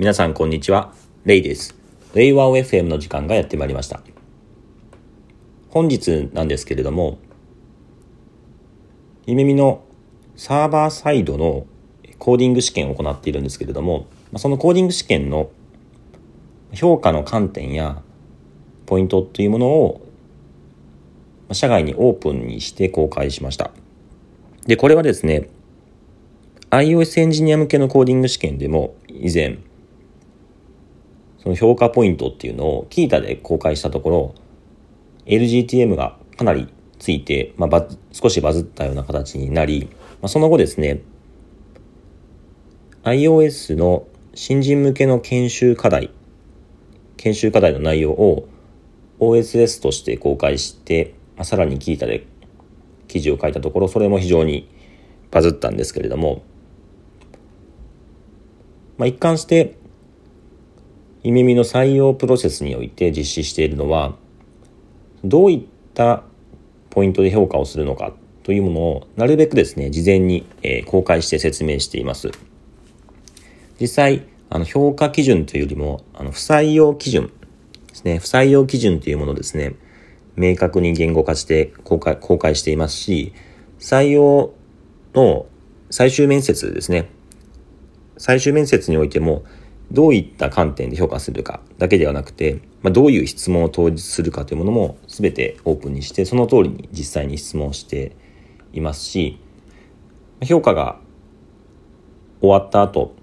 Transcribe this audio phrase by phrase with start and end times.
[0.00, 0.94] 皆さんこんにちは。
[1.26, 1.76] レイです。
[2.14, 4.00] レイワオ FM の時間がやってまいりました。
[5.68, 7.18] 本日なんですけれども、
[9.26, 9.84] イメミの
[10.36, 11.66] サーバーサイドの
[12.18, 14.06] コーディング試験を行っているんですけれども、
[14.38, 15.50] そのコーディング試験の
[16.72, 18.00] 評価の観点や
[18.86, 20.00] ポイントというものを
[21.52, 23.70] 社外にオープンにして公開しました。
[24.66, 25.50] で、これはですね、
[26.70, 29.58] iOS エンジニア向けのコーディング試験でも以前
[31.42, 34.34] その評価ポイントっていうのをキータで公開したところ
[35.26, 39.88] LGTM がかなりついて、まあ、少しバズったような形になり、
[40.20, 41.02] まあ、その後ですね
[43.04, 46.10] iOS の新人向けの研修課題
[47.16, 48.48] 研修課題の内容を
[49.18, 52.26] OSS として公開して、まあ、さらにキータで
[53.08, 54.68] 記事を書いたところそれも非常に
[55.30, 56.42] バズったんですけれども
[59.00, 59.78] まあ、一貫して
[61.22, 64.14] イメミの採用プロセスにおいて実施しているのは
[65.24, 66.22] どういった
[66.88, 68.12] ポイントで評価をするのか
[68.42, 70.46] というものをなるべくですね事前に、
[70.86, 72.30] 公開して説明しています。
[73.80, 77.32] 実際あの評価基準というよりもあの不採用基準
[77.88, 79.74] ですね不採用基準というものをですね
[80.36, 83.32] 明確に言語化して公開公開していますし
[83.78, 84.52] 採用
[85.14, 85.46] の
[85.90, 87.10] 最終面接ですね。
[88.18, 89.44] 最終面接においても
[89.92, 98.16] どういった観点で評価するかだけではなくて、まあ、どういう質問を当日するかというものも全てオープンにしてその通りに実際に質問して
[98.72, 99.40] いますし
[100.44, 100.98] 評価が
[102.40, 103.14] 終わった後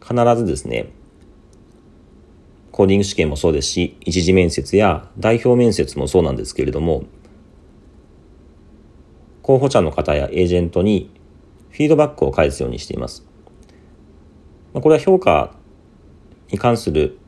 [0.00, 0.90] 必ずですね
[2.70, 7.04] コーディング試験もそうですし一次面接や代表面接もそうなんですけれども
[9.42, 11.10] 候補者の方やエージェントに
[11.70, 13.24] フィードバックを返すようにしています。
[14.72, 15.54] これは評価
[16.52, 17.18] に関する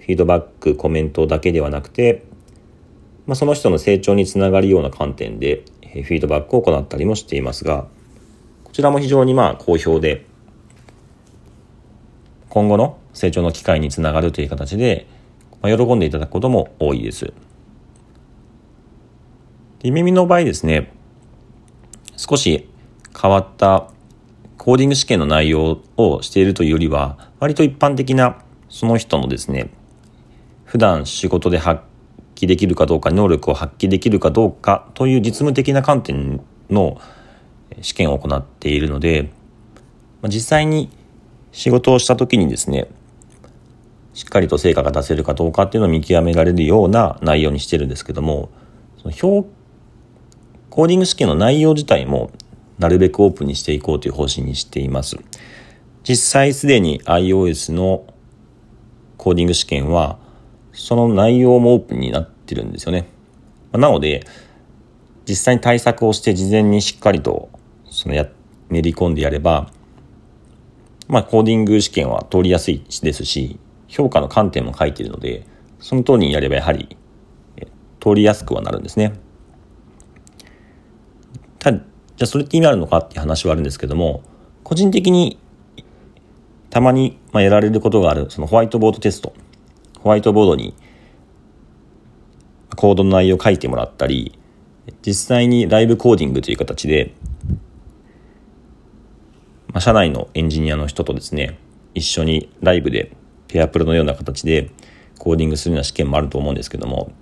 [0.00, 2.24] フィードバック、コメントだけではなくて、
[3.26, 7.86] まあ、その人の成長につながるような観点でフィードバックを行ったりもしていますが、
[8.64, 10.26] こちらも非常にまあ好評で、
[12.48, 15.06] 今後の成長の機会につながるという形で、
[15.60, 17.32] まあ、喜んでいただくことも多いです。
[19.80, 20.92] で耳の場合ですね、
[22.16, 22.68] 少し
[23.20, 23.88] 変わった
[24.58, 28.41] コーディング試験の内容をしているというよりは、割と一般的な
[28.72, 29.68] その人のですね、
[30.64, 31.82] 普段仕事で発
[32.34, 36.40] 揮できるかどうか、能力を発揮できるかどうかという実務的な観点
[36.70, 36.98] の
[37.82, 39.30] 試験を行っているので、
[40.24, 40.88] 実際に
[41.52, 42.88] 仕事をした時にですね、
[44.14, 48.48] しっかりと成果が出せるかどうかっていうのを見極められるような内容にしてるんですけども、
[49.02, 49.48] その表
[50.70, 52.30] コーディング試験の内容自体も
[52.78, 55.18] なるべくオープンにしていこうという方針にしています。
[56.08, 58.06] 実際すでに iOS の
[59.22, 60.18] コーディング試験は、
[60.72, 63.06] その内容もオープンになってるんですよね。
[63.70, 64.26] なので、
[65.28, 67.48] 実際に対策をして事前にしっかりと
[67.88, 68.28] そのや
[68.68, 69.70] 練り込んでやれば、
[71.06, 75.46] まあ、コーディング試験は通りやすいですし、評価の観点も書いているので、
[75.78, 76.96] その通りにやればやはり
[78.00, 79.12] 通りやすくはなるんですね。
[81.60, 84.24] ただ、じゃあそれって意味あるのかっていう話はあるんですけども、
[84.64, 85.38] 個人的に
[86.72, 89.34] たまにまあやられることがある、そのホワイトボードテスト。
[90.00, 90.74] ホワイトボードに
[92.76, 94.38] コードの内容を書いてもらったり、
[95.06, 97.12] 実際にライブコーディングという形で、
[99.68, 101.58] まあ、社内のエンジニアの人とですね、
[101.92, 103.14] 一緒にライブで
[103.48, 104.70] ペアプロのような形で
[105.18, 107.12] コーディングするような試験もあると思うんですけども、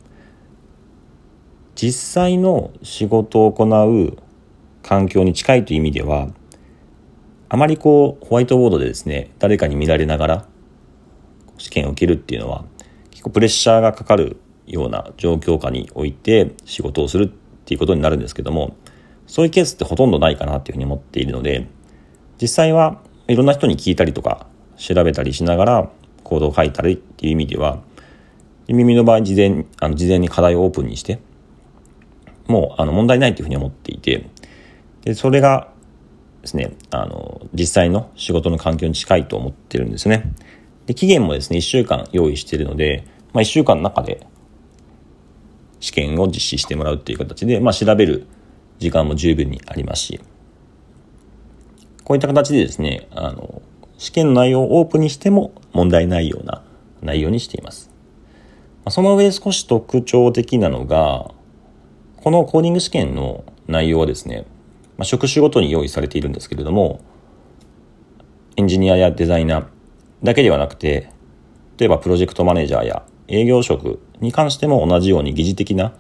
[1.75, 4.16] 実際の仕事を行う
[4.84, 6.28] 環境に近いという意味では
[7.53, 10.47] あまりこうホワイトボードでですね誰かに見られながら
[11.59, 12.65] 試験を受けるっていうのは
[13.11, 17.28] 結構プレッシャーがかかるような状況下において仕事をするっ
[17.65, 18.77] ていうことになるんですけども
[19.27, 21.66] そういうケースってほとんどないかなっていうふうに思っているので
[22.41, 24.47] 実際はいろんな人に聞いたりとか
[24.77, 25.91] 調べたりしながら
[26.22, 27.83] コードを書いたりっていう意味では
[28.69, 31.19] 耳の場合事前あの事前に課題をオープンにして
[32.47, 34.30] もうあの問題ないというふうに思っていて
[35.03, 35.70] で、それが
[36.42, 40.33] ですね、あの、実際の仕事の環境に近いと思ってるんですね。
[40.87, 44.27] で、期限もですね、1週間用意しているので、まあ、1週間の中で
[45.81, 48.27] 試験を実施してもらうっていう形で、まあ、調べる
[48.78, 50.21] 時間も十分にありますし、
[52.04, 53.63] こういった形でですね、あの、
[53.98, 56.63] 試験の内容をオープンにしても問題ないような
[57.03, 57.91] 内容にしています。
[58.89, 61.31] その上で少し特徴的なのが、
[62.16, 64.47] このコーディング試験の内容はですね、
[65.00, 67.00] まあ、職種ごとに用意されているんですけれども
[68.56, 69.66] エンジニアやデザイナー
[70.22, 71.08] だけではなくて
[71.78, 75.94] 例えばプロジェクトマネージャーや営業職に関しても同じように疑似的な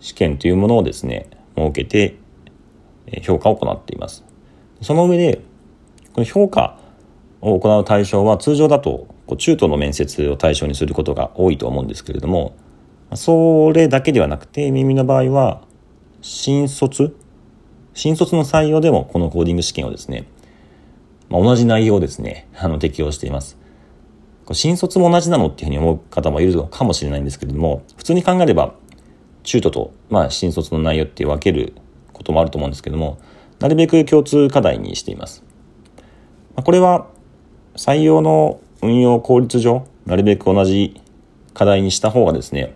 [0.00, 2.16] 試験というものをですね設けて
[3.22, 4.24] 評価を行っています。
[4.82, 5.40] その上で
[6.12, 6.76] この評価
[7.40, 9.06] を行う対象は通常だと
[9.38, 12.56] 中途の面接を対象にすることが多いと思うんですけれども
[13.14, 15.62] それだけではなくて耳の場合は
[16.20, 17.16] 新卒
[17.94, 20.26] 新卒の採用でもこのコーディング試験をですね、
[21.28, 23.58] まあ、同じ内容をですねあの適用しています。
[24.52, 28.74] 新卒も同じなのっていうふうに思う方もいるのかもしれないんですけれども普通に考えれば
[29.44, 31.74] 中途と、まあ、新卒の内容って分ける
[32.12, 33.18] こともあると思うんですけども
[33.60, 35.44] なるべく共通課題にしています。
[36.56, 37.06] まこれは
[37.76, 41.00] 採用の運用効率上なるべく同じ
[41.54, 42.74] 課題にした方がですね、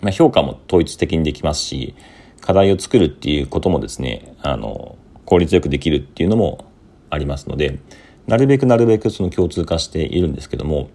[0.00, 1.94] まあ、評価も統一的にできますし
[2.44, 6.66] 課題を作るっていうこともですねあの効率よくできるっていうのも
[7.08, 7.78] ありますので
[8.26, 10.90] なるべくなるべくその共通化しているんですけども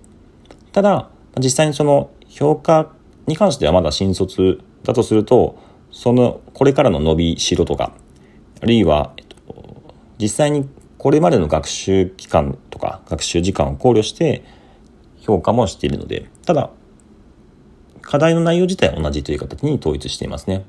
[0.74, 1.10] ただ
[1.40, 2.92] 実際にその評価
[3.26, 5.58] に関してはまだ新卒だとすると
[5.92, 7.94] そのこれからの伸びしろとか
[8.62, 10.70] あるいは、えっと、実際に
[11.00, 14.44] これまでの学習期間とか学習時間を考慮して
[15.20, 16.70] 評価もしているのでただ
[18.02, 20.66] 課題の内容自体は同じという形に統一していますね。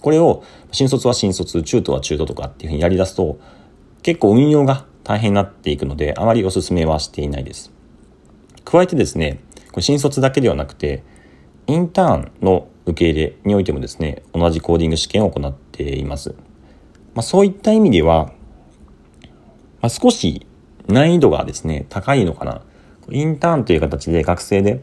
[0.00, 3.38] これを新卒は新卒中途は中途とかっていうふうにやり出すと
[4.02, 7.72] 結構運用が大変になっていくのであまりお勧めはしていないです。
[8.64, 9.40] 加えてですね
[9.70, 11.04] これ新卒だけではなくて
[11.66, 16.34] インターンの受け入れにおいてもですね同じコーディング試験を行っています。
[17.14, 18.32] まあ、そういった意味では
[19.80, 20.46] まあ、少し
[20.88, 22.62] 難易度がですね、高いのかな。
[23.10, 24.82] インターンという形で学生で、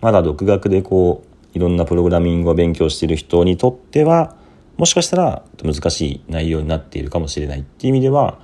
[0.00, 1.24] まだ独学でこ
[1.54, 4.36] う、いろんなプログラミングを勉強している人にとっては、
[4.80, 8.38] もしかしたら難しい内容になっているかもしれないっていう意味では、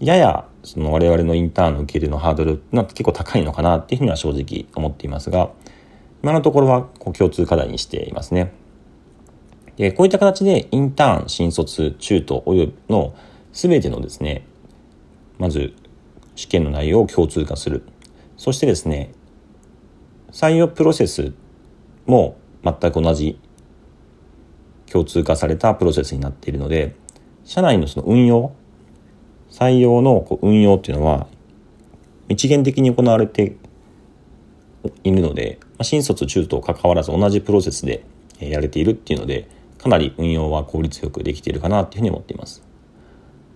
[0.00, 5.50] ややその我々のインターンの受け入れのハードルが結構高いのかなっていうふうには正直思っていますが、
[6.24, 8.52] 今のところはこう共通課題にしていますね。
[9.76, 13.14] で、こういった形でインターン、新卒、中途およびの
[13.52, 14.44] 全てのですね、
[15.38, 15.72] まず
[16.34, 17.84] 試験の内容を共通化する
[18.36, 19.12] そしてですね
[20.32, 21.32] 採用プロセス
[22.06, 23.38] も全く同じ
[24.90, 26.94] 共通化されたプロセスになっているので
[27.44, 28.52] 社内のその運用
[29.50, 31.26] 採用のこう運用っていうのは
[32.28, 33.56] 一元的に行われて
[35.04, 38.04] いるのでま新卒中と関わらず同じプロセスで
[38.40, 39.48] やれているっていうので
[39.78, 42.62] かなり運用は効率よくできているかなっていうふうに思っています。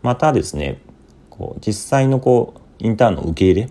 [0.02, 0.80] またですね
[1.28, 3.70] こう実際のこうインターンの受け入れ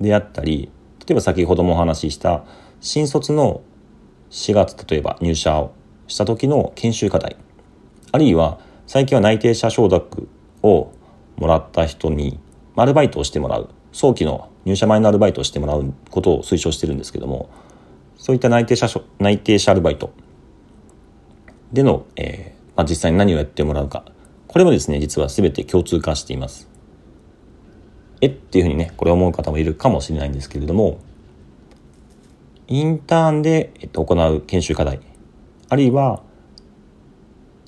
[0.00, 0.70] であったり
[1.06, 2.44] 例えば先ほどもお話しした
[2.80, 3.62] 新卒の
[4.30, 5.74] 4月例えば入社を
[6.06, 7.36] した時の研修課題。
[8.12, 10.28] あるいは最近は内定者承諾
[10.62, 10.92] を
[11.36, 12.38] もらった人に
[12.76, 13.68] アルバイトをしてもらう。
[13.92, 17.48] 早期の入社前のアルバイトをしてもらうことを推奨してるんですけども。
[18.18, 18.88] そういった内定者
[19.18, 20.12] 内定者アルバイト
[21.72, 24.04] での、えーまあ、実際に何をやってもらうか。
[24.48, 26.68] これもですね、実は全て共通化しています。
[28.20, 30.98] えっていうふうにね、これ思う方もいるかもしれないんですけれども、
[32.68, 35.00] インターンで、えっと、行う研修課題、
[35.68, 36.22] あるいは、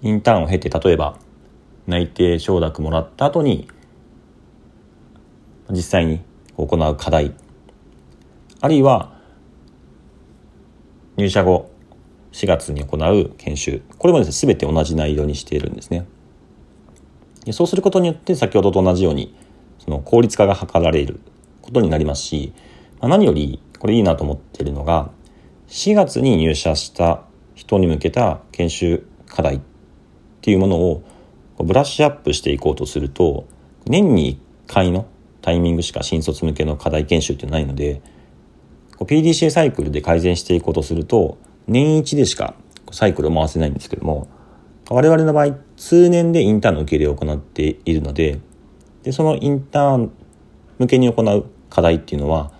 [0.03, 1.19] インターンを経て、例えば、
[1.87, 3.69] 内定承諾もらった後に、
[5.71, 6.21] 実際に
[6.57, 7.35] 行う課題、
[8.61, 9.19] あるいは、
[11.17, 11.71] 入社後
[12.33, 16.07] 4月に行う研修、これもですね、全て同じ内容にしているんですね。
[17.53, 19.35] そうすることによって先ほどと同じように
[19.79, 21.21] その効率化が図られる
[21.63, 22.53] ことになりますし、
[23.01, 25.11] 何よりこれいいなと思っているのが
[25.69, 27.25] 4月に入社した
[27.59, 29.61] 人に向けた研修課題っ
[30.43, 31.03] ていうものを
[31.59, 33.49] ブラッシュアップしていこうとすると
[33.85, 35.09] 年に1回の
[35.43, 38.01] タイミングしか新卒向けの課題研修ってないので
[39.01, 41.37] PDCA サイクルで改善していこうとすると
[41.67, 42.55] 年一でしか
[42.93, 44.29] サイクルを回せないんですけども
[44.89, 48.39] 我々の場合通年でインターンの受け入れを行っているので
[49.03, 50.13] でそのインターン
[50.79, 52.53] 向けに行う課題っていうのは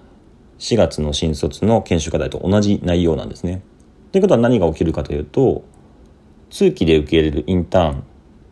[0.59, 3.63] 4月の新卒の研修課題と同じ内容なんですね。
[4.13, 5.65] ということは何が起きるかというと
[6.51, 8.03] 通期で受け入れるインターンっ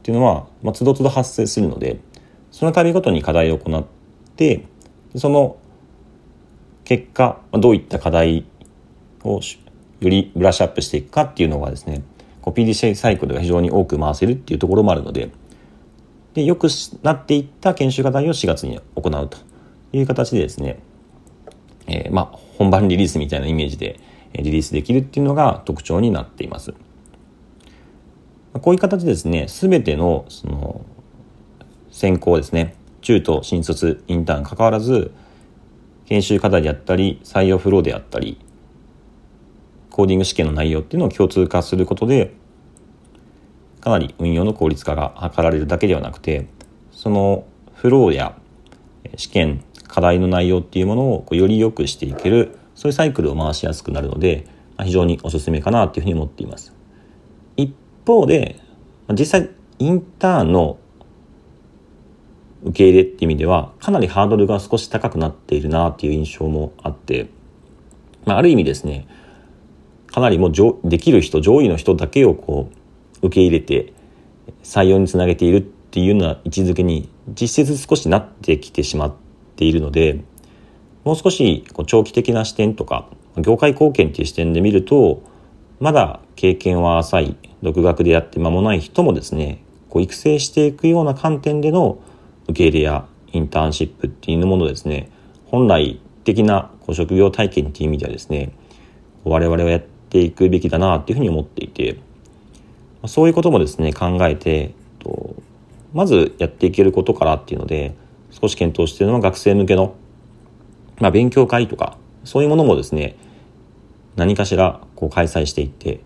[0.03, 1.99] ていうのは、まあ、都度都度発生するので
[2.51, 3.85] その度ごとに課題を行っ
[4.37, 4.67] て
[5.17, 5.57] その
[6.85, 8.47] 結果どういった課題
[9.25, 9.41] を
[10.01, 12.03] よりブラッシュアップしていくかっていうのがですね
[12.43, 15.31] こう PDCA サイクルが非常に多く回せるっていうところもあるので
[16.35, 16.69] でよく
[17.03, 19.39] なっていった研修課題を4月に行うと
[19.93, 20.79] いう形でですね、
[21.87, 23.99] えー、まあ本番リリースみたいなイメージで
[24.35, 26.75] リリースできるっていうのが特徴になっています。
[28.61, 30.85] こういう形でですね、すべてのその
[31.91, 35.13] 選考ですね、中途新卒インターン関わらず、
[36.07, 38.39] 研修課題であったり採用フローであったり
[39.91, 42.35] コーディング試験の内容っていうのを共通化することで
[43.81, 46.49] かなり運用の効率化が図られるだけではなくて
[46.93, 48.39] そのフローや
[49.17, 54.47] 試験課題の内容っていうものをより良くしていけるそういうサイクルを回しやすくなるので
[54.85, 56.73] 非常におすすめかなというふうに思っています。
[57.57, 57.75] 一
[58.07, 58.61] 方で
[59.11, 60.79] 実際インターンの
[62.63, 67.29] 受け入れっていう意味ではかなりハードルが少し高くなっているなっていう印象もあって、
[68.25, 69.07] まあ、ある意味ですね
[70.07, 70.53] かなりもう
[70.85, 72.71] できる人上位の人だけをこ
[73.23, 73.93] う受け入れて
[74.63, 79.15] 採用につなげているっていうような位置づけに実質少しなってきてしまっ
[79.57, 80.21] ているので
[81.07, 83.07] もう少しこう長期的な視点とか
[83.39, 85.23] 業界貢献っていう視点で見ると
[85.79, 92.03] まだ経験は浅い独学でやって間もない人もですねこう育成していくような観点での
[92.49, 95.11] 受け入れやインターンシップっていうものですね
[95.47, 98.53] 本来的なこう職業体験っていう意味ではですね
[99.23, 102.01] 我々はやっていくべきだなっていうふうに思っていて
[103.07, 104.75] そういうこともですね考えて
[105.95, 107.95] まずやっていけることからっていうので
[108.33, 109.95] 少し検討しているのは学生向けの、
[111.01, 113.17] まあ、勉強会とかそういうものもですね
[114.17, 116.01] 何かしらこう開催していって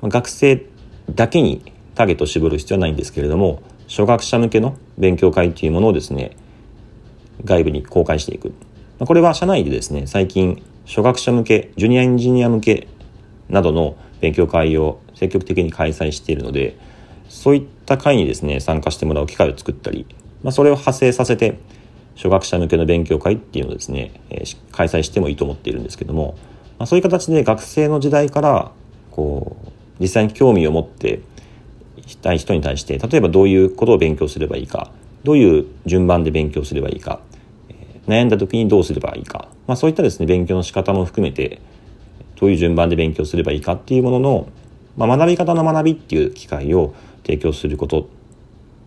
[0.00, 0.66] ま学生
[1.10, 6.36] だけにターゲットを絞る必要はないんですけれども初学者向けの勉強会というものをですね
[7.44, 8.52] 外部に公開していく。
[8.98, 12.88] まこれは社内でですね最近初学者向けジュニアエンジニア向け
[13.48, 16.78] などの勉強会を積極的に開催しているので
[17.28, 20.06] そういった会にですね参加してもらう機会を作ったり、
[20.42, 21.58] まあ、それを派生させて
[22.16, 26.36] 初学者向けの勉強会っていうのをですね、えー、開催してもいいと思っているんですけども、
[26.78, 28.70] まあ、そういう形で学生の時代から
[29.10, 31.20] こう実際に興味を持って
[32.06, 34.90] したい人に対して例えばどういうことを勉強すればいいか
[35.22, 37.20] どういう順番で勉強すればいいか、
[38.06, 41.60] 悩んだ時にどうすればいいか、まあ、そういったですね勉強の仕方も含めて
[42.36, 44.48] どういう順番で勉強すればいいかっていうものの、
[44.96, 46.94] まあ、学び方の学びっていう機会を
[47.24, 48.08] 提供すること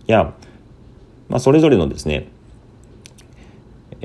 [0.06, 0.34] や、
[1.28, 2.28] まあ、それぞれのですね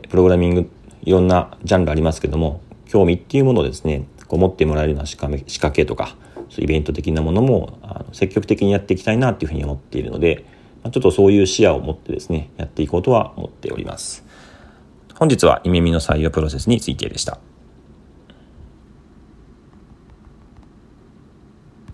[0.09, 0.71] プログラミング
[1.03, 6.17] いろんなジャンルありますけども興味っていうものをですねこう持ってもらえるような仕掛けとか
[6.59, 10.45] イベント的なものもあの積極的にやっていきたいなっていうふうに思っているので
[10.85, 14.25] ちょっとそういう視野を持ってですねやっていこうとは思っております。
[15.15, 17.39] 本日はイメミの採用プロセスについてでした。